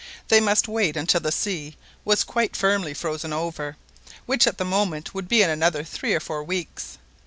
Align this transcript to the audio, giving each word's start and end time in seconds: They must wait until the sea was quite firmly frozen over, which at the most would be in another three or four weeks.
They 0.29 0.39
must 0.39 0.67
wait 0.67 0.97
until 0.97 1.19
the 1.21 1.31
sea 1.31 1.77
was 2.05 2.23
quite 2.23 2.55
firmly 2.55 2.95
frozen 2.95 3.31
over, 3.31 3.77
which 4.25 4.47
at 4.47 4.57
the 4.57 4.65
most 4.65 5.13
would 5.13 5.27
be 5.27 5.43
in 5.43 5.49
another 5.51 5.83
three 5.83 6.15
or 6.15 6.19
four 6.19 6.43
weeks. 6.43 6.97